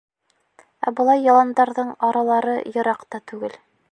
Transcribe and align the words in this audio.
Ә 0.85 0.93
былай 0.99 1.21
яландарҙың 1.25 1.93
аралары 2.09 2.57
йыраҡ 2.73 3.07
та 3.13 3.23
түгел. 3.33 3.57